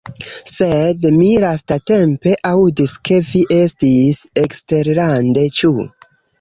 [0.51, 5.75] Sed mi lastatempe aŭdis ke vi estis eksterlande, ĉu?